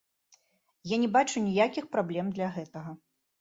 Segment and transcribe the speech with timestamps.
[0.93, 2.97] Я не бачу ніякіх праблем для гэтага.